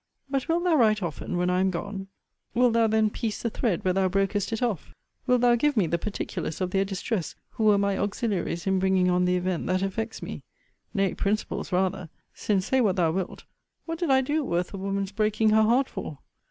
[0.31, 2.07] But wilt thou write often, when I am gone?
[2.55, 4.95] Wilt thou then piece the thread where thou brokest it off?
[5.27, 9.11] Wilt thou give me the particulars of their distress, who were my auxiliaries in bringing
[9.11, 10.41] on the event that affects me?
[10.91, 13.43] Nay, principals rather: Since, say what thou wilt,
[13.85, 16.17] what did I do worth a woman's breaking her heart for?